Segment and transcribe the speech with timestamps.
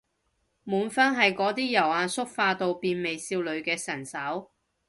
[0.63, 4.49] 滿分係嗰啲由阿叔化到變美少女嘅神手